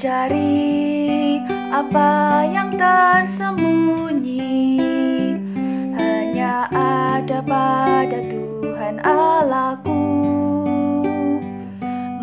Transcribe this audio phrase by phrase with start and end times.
[0.00, 4.80] mencari apa yang tersembunyi.
[5.92, 10.00] Hanya ada pada Tuhan Allahku.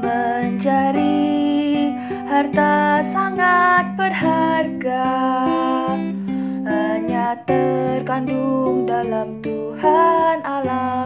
[0.01, 1.93] Mencari
[2.25, 5.13] harta sangat berharga.
[6.65, 10.96] Hanya terkandung dalam Tuhan Allahku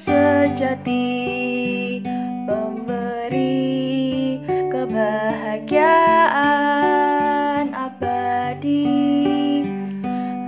[0.00, 1.12] sejati
[2.48, 4.40] Pemberi
[4.72, 8.96] kebahagiaan abadi.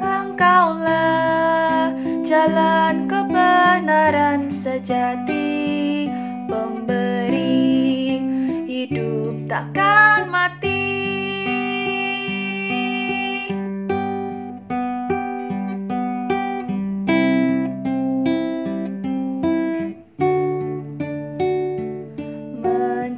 [0.01, 1.93] Engkaulah
[2.25, 6.09] jalan kebenaran sejati
[6.48, 7.77] Pemberi
[8.65, 10.12] hidup takkan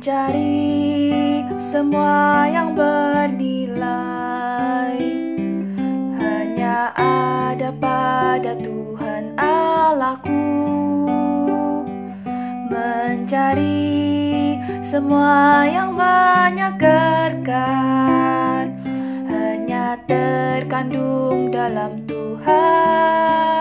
[0.05, 3.81] Mencari semua yang bernilai.
[6.21, 10.45] Hanya ada pada Tuhan Allahku.
[12.69, 18.77] Mencari semua yang menyegarkan.
[19.25, 23.54] Hanya terkandung dalam Tuhan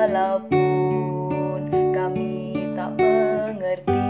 [0.00, 4.08] Walaupun kami tak mengerti.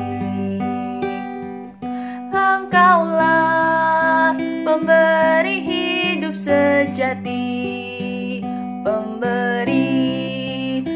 [2.30, 3.58] Engkaulah
[4.62, 7.42] pemberi hidup sejati
[8.86, 9.98] Pemberi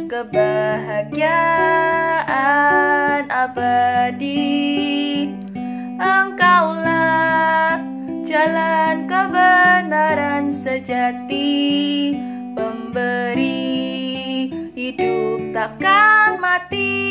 [0.07, 1.27] kebahagiaan
[3.35, 4.47] abadi.
[5.99, 7.83] Engkaulah
[8.23, 11.51] jalan kebenaran sejati
[12.55, 13.75] Pemberi
[14.75, 17.04] hidup takkan mati